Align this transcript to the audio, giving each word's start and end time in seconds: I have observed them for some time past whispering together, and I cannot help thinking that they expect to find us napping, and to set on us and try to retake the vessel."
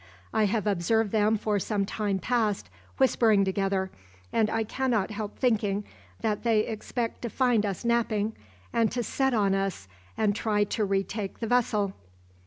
I 0.33 0.45
have 0.45 0.65
observed 0.65 1.11
them 1.11 1.37
for 1.37 1.59
some 1.59 1.85
time 1.85 2.17
past 2.17 2.71
whispering 2.97 3.45
together, 3.45 3.91
and 4.33 4.49
I 4.49 4.63
cannot 4.63 5.11
help 5.11 5.37
thinking 5.37 5.83
that 6.21 6.41
they 6.41 6.61
expect 6.61 7.21
to 7.21 7.29
find 7.29 7.67
us 7.67 7.85
napping, 7.85 8.35
and 8.73 8.91
to 8.93 9.03
set 9.03 9.35
on 9.35 9.53
us 9.53 9.87
and 10.17 10.35
try 10.35 10.63
to 10.63 10.85
retake 10.85 11.37
the 11.39 11.45
vessel." 11.45 11.93